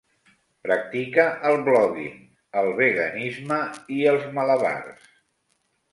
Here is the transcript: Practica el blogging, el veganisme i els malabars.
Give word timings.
Practica 0.67 1.25
el 1.49 1.57
blogging, 1.67 2.17
el 2.63 2.71
veganisme 2.81 3.61
i 3.99 4.03
els 4.15 4.29
malabars. 4.39 5.09